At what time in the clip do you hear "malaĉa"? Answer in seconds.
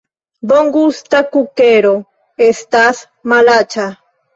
3.33-3.93